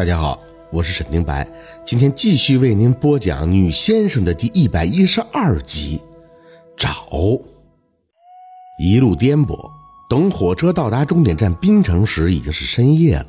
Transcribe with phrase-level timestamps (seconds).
[0.00, 1.46] 大家好，我是沈丁白，
[1.84, 6.00] 今天继续为您播讲《女先生》的第一百一十二集。
[6.74, 7.06] 找，
[8.82, 9.70] 一路颠簸，
[10.08, 13.26] 等火车到达终点站滨城时，已经是深夜了。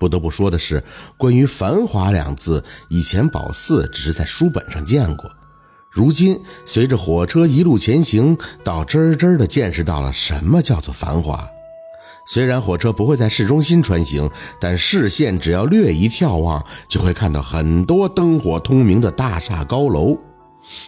[0.00, 0.82] 不得不说的是，
[1.16, 5.30] 关于“繁华”两字，以前宝四只是在书本上见过，
[5.88, 11.48] 如今随着火车一路前行，倒真真的见识到了什么叫做繁华。
[12.24, 14.30] 虽然火车不会在市中心穿行，
[14.60, 20.16] 但视线只要略一眺望，就会看到很多灯火通明的大厦高楼。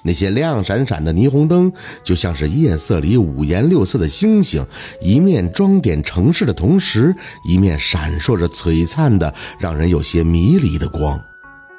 [0.05, 1.73] 那些亮闪闪的霓虹灯，
[2.05, 4.65] 就像是夜色里五颜六色的星星，
[5.01, 11.21] 一面装点城市的同时，一面闪烁着璀璨的、让人有些迷离的光。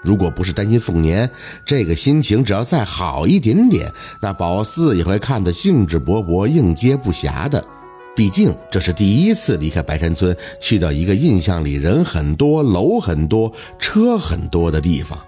[0.03, 1.29] 如果不是担心凤年，
[1.65, 3.89] 这个心情只要再好一点点，
[4.21, 7.63] 那宝四也会看得兴致勃勃、应接不暇的。
[8.15, 15.19] 毕竟这是第一次离开白山村，去到一个印象里人很多、楼很多、车很多的地方，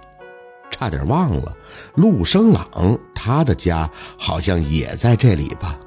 [0.72, 1.54] 差点忘了
[1.96, 5.78] 陆生朗他的家好像也在这里吧。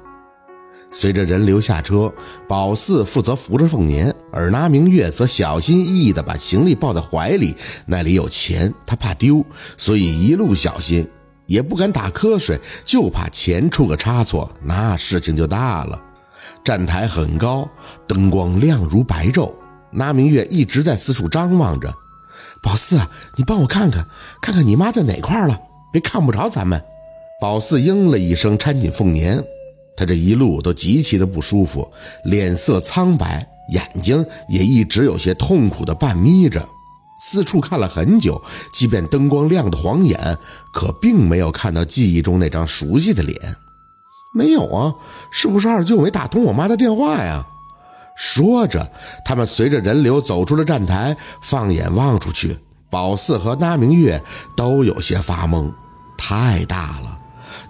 [0.91, 2.13] 随着人流下车，
[2.47, 7.55] 宝四负责扶着凤年，而那明月则小心翼翼地把行李抱在怀里。
[7.85, 9.43] 那里有钱，他怕丢，
[9.77, 11.09] 所以一路小心，
[11.47, 15.99] 也不敢打瞌睡，就怕钱出个差错，那事情就大了。
[16.63, 17.69] 站台很高，
[18.07, 19.51] 灯光亮如白昼。
[19.91, 21.93] 那明月一直在四处张望着。
[22.61, 22.99] 宝四，
[23.35, 24.07] 你帮我看看，
[24.41, 25.59] 看看你妈在哪块了，
[25.91, 26.81] 别看不着咱们。
[27.41, 29.43] 宝四应了一声，搀紧凤年。
[29.97, 31.91] 他这一路都极其的不舒服，
[32.23, 36.67] 脸色苍白，眼睛也一直有些痛苦的半眯着，
[37.21, 38.41] 四处看了很久，
[38.73, 40.37] 即便灯光亮得晃眼，
[40.73, 43.37] 可并没有看到记忆中那张熟悉的脸。
[44.33, 44.95] 没有啊，
[45.29, 47.45] 是不是二舅没打通我妈的电话呀？
[48.15, 48.91] 说着，
[49.25, 52.57] 他们随着人流走出了站台，放眼望出去，
[52.89, 54.21] 宝四和那明月
[54.55, 55.71] 都有些发懵。
[56.17, 57.17] 太大了，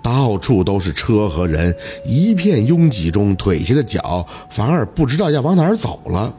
[0.04, 6.34] 到处都是车和人，一片拥挤中，腿下的脚反而不知道要往哪儿走了。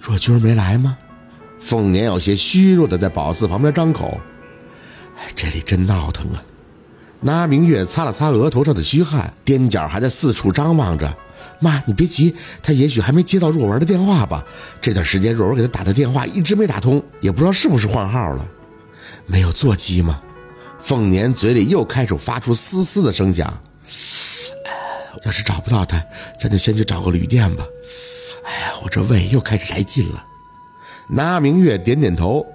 [0.00, 0.96] 若君没来吗？
[1.58, 4.18] 凤年有些虚弱的在宝四旁边张口
[5.36, 6.42] ：“这里真闹腾啊！”
[7.20, 11.14] 那明月擦了擦额头上的虚汗，踮脚还在四处张望着。
[11.58, 14.42] 妈，你别急，他也许还没接到若文的电话吧？
[14.80, 18.48] 这段时间若文给他打的电话一直没打通，也不知道是不是换号了。
[19.26, 20.22] 没有座机吗？
[20.78, 23.52] 凤年嘴里又开始发出嘶嘶的声响。
[25.26, 26.02] 要是找不到他，
[26.38, 27.62] 咱就先去找个旅店吧。
[28.46, 30.24] 哎呀，我这胃又开始来劲了。
[31.10, 32.46] 那明月点点头，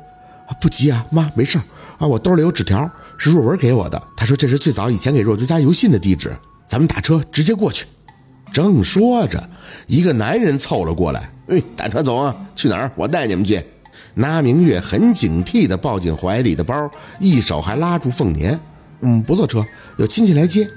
[0.60, 1.60] 不急啊，妈，没事
[1.98, 2.90] 啊，我兜里有纸条。
[3.18, 6.36] 是若文给我的，他说这是最早以前给若君家邮信的地址，
[6.68, 7.86] 咱们打车直接过去。
[8.52, 9.50] 正说着，
[9.88, 12.92] 一个男人凑了过来，哎，打车走啊，去哪儿？
[12.96, 13.62] 我带你们去。
[14.14, 16.90] 那明月很警惕地抱紧怀里的包，
[17.20, 18.60] 一手还拉住凤年，
[19.02, 19.66] 嗯，不坐车，
[19.98, 20.70] 有亲戚来接。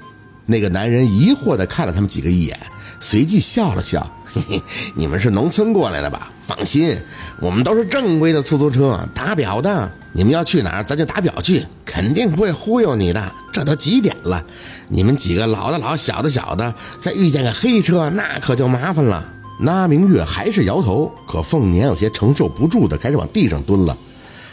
[0.49, 2.57] 那个男人疑惑地看了他们几个一眼，
[2.99, 4.63] 随即笑了笑，嘿嘿，
[4.95, 6.31] 你们是农村过来的吧？
[6.43, 6.99] 放心，
[7.39, 9.91] 我们都是正规的出租车，打表的。
[10.11, 13.31] 你们要去哪儿，咱就打表去，肯定不会忽悠你的。
[13.53, 14.43] 这都几点了？
[14.87, 19.23] 你们几个老的老，小的小的，再遇见个黑车，那可就麻烦了。
[19.61, 23.95] 那明月还是摇头，可凤年有些承受不住的，开始往地上蹲了。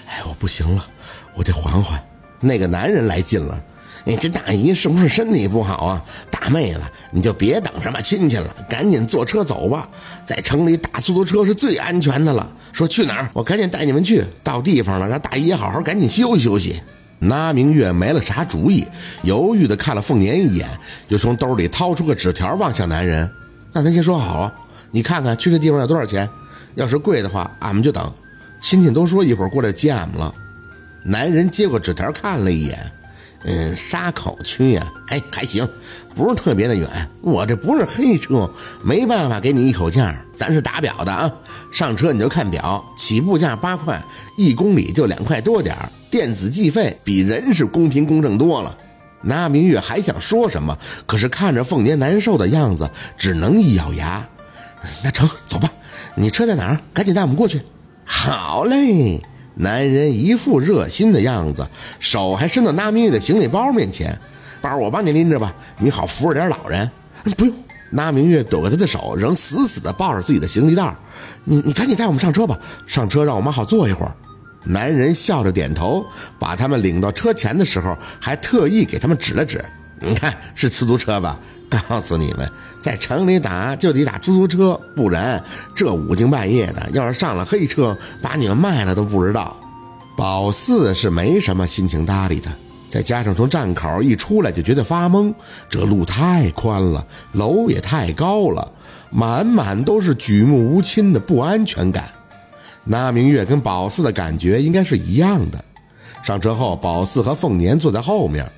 [0.06, 0.84] 哎，我不行了，
[1.34, 1.98] 我得缓缓。
[2.38, 3.58] 那个男人来劲了。
[4.06, 6.04] 你这大姨是不是身体不好啊？
[6.30, 6.80] 大妹子，
[7.10, 9.88] 你就别等什么亲戚了，赶紧坐车走吧。
[10.24, 12.48] 在城里打出租车是最安全的了。
[12.72, 14.24] 说去哪儿，我赶紧带你们去。
[14.44, 16.80] 到地方了，让大姨好好赶紧休息休息。
[17.18, 18.86] 那明月没了啥主意，
[19.22, 20.68] 犹豫的看了凤年一眼，
[21.08, 23.28] 又从兜里掏出个纸条望向男人。
[23.72, 24.52] 那咱先说好啊，
[24.92, 26.28] 你看看去这地方要多少钱？
[26.76, 28.12] 要是贵的话，俺们就等。
[28.60, 30.32] 亲戚都说一会儿过来接俺们了。
[31.04, 32.78] 男人接过纸条看了一眼。
[33.44, 35.68] 嗯，沙口区呀，哎，还行，
[36.14, 36.88] 不是特别的远。
[37.20, 38.50] 我这不是黑车，
[38.82, 40.16] 没办法给你一口价。
[40.34, 41.30] 咱是打表的啊，
[41.70, 44.02] 上车你就看表，起步价八块，
[44.36, 48.76] 一公里就两块多点儿电子计费比人是公平公正多了。
[49.22, 54.26] 那明月还想说什么，可是看着凤年难受的样子，只能一咬牙。
[55.02, 55.70] 那成，走吧。
[56.14, 56.80] 你车在哪儿？
[56.92, 57.60] 赶紧带我们过去。
[58.04, 59.22] 好嘞。
[59.56, 61.66] 男人一副热心的样子，
[61.98, 64.18] 手还伸到那明月的行李包面前，
[64.60, 66.90] 包我帮你拎着吧，你好扶着点老人。
[67.36, 67.54] 不用，
[67.90, 70.94] 那明月躲开他的手，仍死死地抱着自己的行李袋。
[71.44, 74.14] 你你赶紧带我们上车吧，上车让我妈好坐一会儿。
[74.64, 76.04] 男人笑着点头，
[76.38, 79.64] 把他们领到车前的时候，还特意给他们指了指，
[80.00, 81.38] 你看是出租车吧？
[81.68, 85.42] 告诉你们，在城里打就得打出租车，不然
[85.74, 89.56] 这五更半夜的，要是上了黑车，把你们卖了都不知道。
[90.16, 92.50] 宝四是没什么心情搭理他，
[92.88, 95.34] 再加上从站口一出来就觉得发懵，
[95.68, 98.72] 这路太宽了，楼也太高了，
[99.10, 102.04] 满满都是举目无亲的不安全感。
[102.84, 105.62] 那明月跟宝四的感觉应该是一样的。
[106.22, 108.50] 上车后，宝四和凤年坐在后面，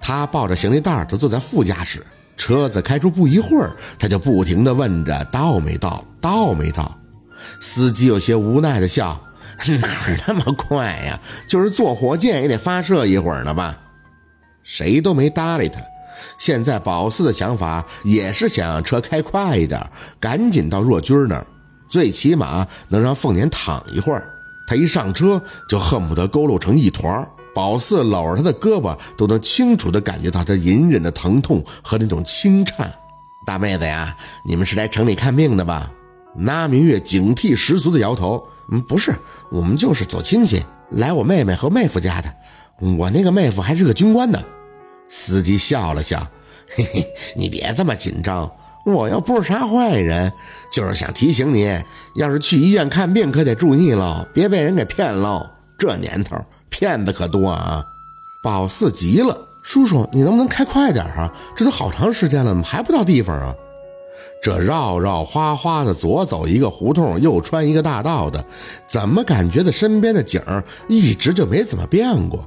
[0.00, 2.04] 他抱着行李袋，就坐在副驾驶。
[2.36, 6.04] 车子开出不一会儿，他就不停地问着：“到没到？
[6.20, 6.98] 到没到？”
[7.60, 9.20] 司机有些无奈地笑
[9.80, 11.20] ：“哪儿那么快呀？
[11.46, 13.78] 就是坐火箭也得发射一会儿呢吧？”
[14.64, 15.80] 谁都没搭理他。
[16.38, 19.80] 现在宝四的想法也是想让车开快一点，
[20.20, 21.46] 赶紧到若君那儿，
[21.88, 24.28] 最起码能让凤年躺一会儿。
[24.66, 27.28] 他一上车就恨不得佝偻成一团儿。
[27.54, 32.92] 宝四搂着他的胳膊，都能清楚地感觉到他隐忍的疼痛和那种轻颤。
[33.44, 35.90] 大妹子呀，你们是来城里看病的吧？
[36.34, 39.14] 那明月警惕十足地摇头：“嗯，不是，
[39.50, 42.32] 我们就是走亲戚，来我妹妹和妹夫家的。
[42.96, 44.42] 我那个妹夫还是个军官呢。”
[45.08, 46.26] 司机笑了笑
[46.74, 47.06] ：“嘿嘿，
[47.36, 48.50] 你别这么紧张，
[48.86, 50.32] 我又不是啥坏人，
[50.70, 51.78] 就是想提醒你，
[52.14, 55.50] 要是去医院看病，可得注意喽，别被人给骗喽。
[55.76, 56.36] 这年头。”
[56.82, 57.86] 骗子可多啊！
[58.42, 61.32] 宝四急了，叔叔，你能不能开快点啊？
[61.54, 63.54] 这都好长时间了，怎么还不到地方啊？
[64.42, 68.44] 这绕绕花花的，左走一个胡同，右穿一个大道的，
[68.84, 72.44] 怎么感觉的身边的景儿一直就没怎么变过？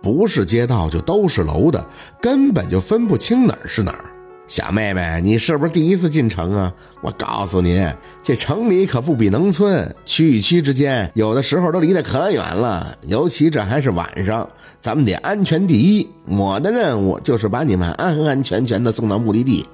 [0.00, 1.84] 不是街道就都是楼的，
[2.20, 4.11] 根本就分不清哪儿是哪儿。
[4.48, 6.72] 小妹妹，你是不是第一次进城啊？
[7.00, 7.88] 我告诉你，
[8.22, 14.46] 这城里可不比农村，区与区之间有的时候都离得可远了，尤其这还是晚上，
[14.78, 16.10] 咱们得安全第一。
[16.26, 19.64] 我的任务就是把你们安安全全的送到目的地。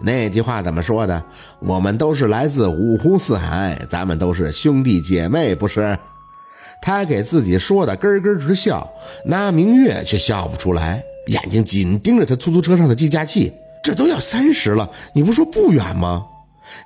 [0.00, 1.24] 那句话怎么说的？
[1.58, 5.98] 我们都是来自五湖四海，咱们都是兄弟姐妹，不是？
[6.80, 8.88] 他给自己说的咯咯直笑，
[9.24, 13.52] 那明月却笑不出来，眼睛紧盯着他出租车上的计价器。
[13.88, 16.26] 这都要三十了，你不说不远吗？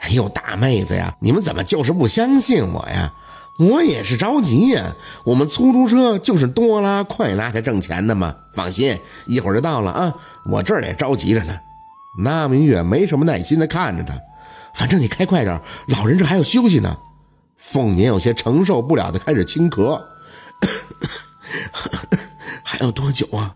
[0.02, 3.12] 哎呦，大妹子呀，你们怎么就是不相信我呀？
[3.58, 4.94] 我也是着急呀。
[5.24, 8.36] 我们出租车就是多拉快拉才挣钱的嘛。
[8.54, 8.96] 放心，
[9.26, 10.14] 一会儿就到了啊。
[10.46, 11.58] 我这儿也着急着呢。
[12.22, 14.14] 那明月没什么耐心的看着他，
[14.72, 16.96] 反正你开快点，老人这还要休息呢。
[17.56, 20.00] 凤年有些承受不了的开始轻咳，
[22.62, 23.52] 还要多久啊？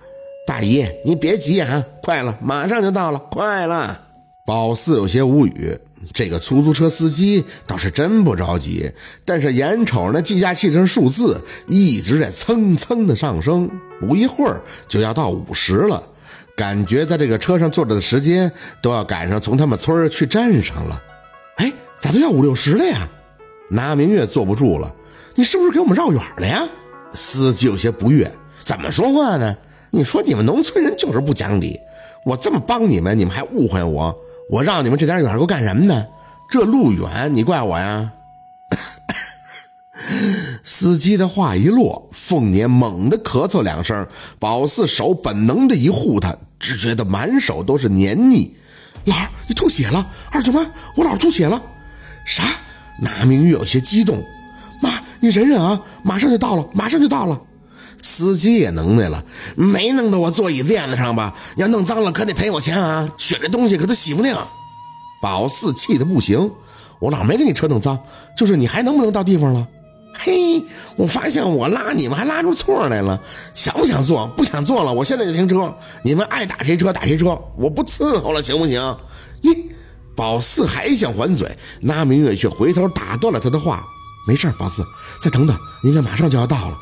[0.46, 4.00] 大姨，你别急啊，快了，马上就到了，快了。
[4.46, 5.76] 宝四有些无语，
[6.14, 8.92] 这个出租车司机倒是真不着急，
[9.24, 13.68] 但是眼瞅着那计价器上数字一直在蹭蹭的上升，
[14.00, 16.00] 不一会儿就要到五十了，
[16.56, 21.02] 感觉在这个车上坐着的时间都要赶上从他们村去镇上了。
[21.56, 23.08] 哎，咋都要五六十了呀？
[23.68, 24.94] 拿明月坐不住了，
[25.34, 26.64] 你是不是给我们绕远了呀？
[27.12, 28.32] 司机有些不悦，
[28.62, 29.56] 怎么说话呢？
[29.90, 31.80] 你说你们农村人就是不讲理，
[32.24, 34.14] 我这么帮你们，你们还误会我？
[34.50, 36.06] 我让你们这点远给我干什么呢？
[36.50, 38.12] 这路远，你怪我呀？
[40.62, 44.06] 司机的话一落，凤年猛地咳嗽两声，
[44.38, 48.54] 宝四手本能的一护他，只觉得满手都是黏腻。
[49.04, 50.06] 老二，你吐血了！
[50.30, 50.66] 二舅妈，
[50.96, 51.60] 我老儿吐血了！
[52.24, 52.42] 啥？
[53.00, 54.22] 那明玉有些激动。
[54.80, 54.90] 妈，
[55.20, 57.40] 你忍忍啊，马上就到了，马上就到了。
[58.06, 59.24] 司机也能耐了，
[59.56, 61.34] 没弄到我座椅垫子上吧？
[61.56, 63.10] 要弄脏了可得赔我钱啊！
[63.18, 64.48] 血这东西可都洗不掉。
[65.20, 66.52] 宝四气得不行，
[67.00, 67.98] 我老没给你车弄脏，
[68.38, 69.66] 就是你还能不能到地方了？
[70.14, 70.64] 嘿，
[70.96, 73.20] 我发现我拉你们还拉出错来了，
[73.52, 74.26] 想不想坐？
[74.28, 75.76] 不想坐了，我现在就停车。
[76.04, 78.80] 你们爱打谁车打谁车，我不伺候了，行不行？
[79.42, 79.64] 咦，
[80.14, 83.84] 宝四还想还嘴，那明月却回头打断了他的话
[84.26, 84.82] ：“没事，宝四，
[85.20, 86.78] 再等等，应该马上就要到了。”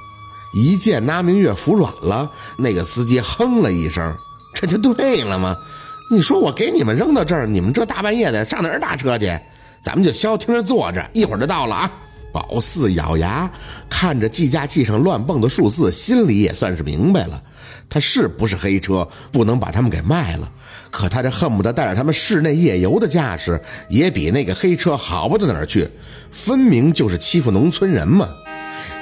[0.54, 4.16] 一见拉明月服软了，那个司机哼了一声
[4.54, 5.56] ：“这就对了吗？
[6.10, 9.32] 你说我给你们扔到这儿，你们这大半夜的上哪儿打车去？
[9.82, 11.90] 咱们就消停着坐着，一会儿就到了啊！”
[12.32, 13.48] 宝四咬牙
[13.88, 17.42] 看着计价器上乱蹦的数字，心里也算是明白了：
[17.88, 20.50] 他是不是黑车，不能把他们给卖了。
[20.90, 25.88] 可他这恨不得带着他们市内夜游的架势，也比那个黑车好不到哪儿去。
[26.32, 28.28] 分明就是欺负农村人嘛！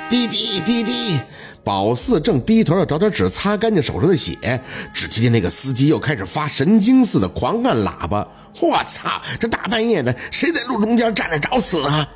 [0.09, 1.18] 滴滴滴滴。
[1.64, 4.61] 宝四正低头要找点纸擦干净手上的血，
[4.92, 8.26] 只听见那个司机又开始发神经似的狂按喇叭。
[8.61, 9.23] 我操！
[9.40, 12.07] 这大半夜的，谁在路中间站着找死啊？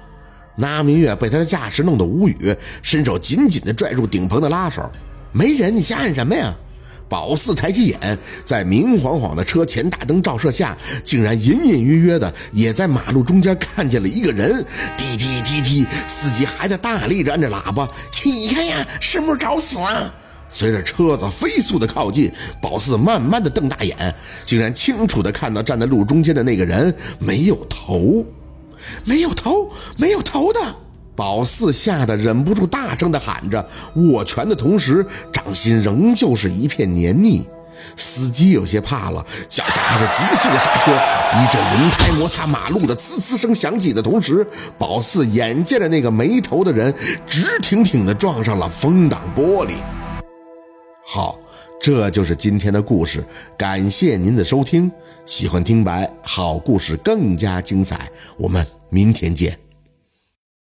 [0.56, 4.90] 那明月被他的架势弄得无语，伸手紧紧地拽住顶棚的拉手。
[5.32, 6.54] 没人，你瞎按什么呀？
[7.08, 14.64] 宝四抬起眼，在明晃晃的车前大灯照射下，竟然隐隐约约的也在马路中间看见了一个人。
[14.96, 20.12] 滴滴滴滴，司机还在大力着按着喇叭：“起开呀，是不是找死啊？”
[20.48, 28.24] 随着车子飞速的靠近，宝四慢慢的瞪大眼，竟然清楚的看到站在路中间的那个人没有头，
[29.04, 30.60] 没有头，没有头的。
[31.16, 37.48] 宝四吓得忍不住大声的喊着，握拳的同时，掌心仍旧是一片黏腻。
[37.96, 44.46] 司机有些怕了，脚下开着急速的刹车，一阵轮胎摩擦马路的呲呲声响起的同时，
[44.78, 46.94] 宝四眼见着那个没头的人
[47.26, 49.72] 直挺挺的撞上了风挡玻璃。
[51.04, 51.38] 好，
[51.80, 53.24] 这就是今天的故事，
[53.56, 54.90] 感谢您的收听。
[55.24, 59.65] 喜欢听白好故事更加精彩，我们明天见。